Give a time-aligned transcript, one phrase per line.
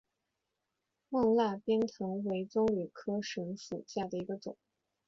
[1.11, 4.57] 勐腊鞭藤为棕榈科省藤属下的一个种。